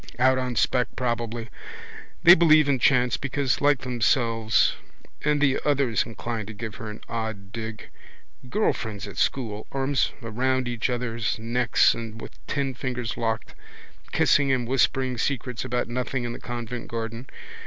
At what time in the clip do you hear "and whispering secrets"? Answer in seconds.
14.51-15.63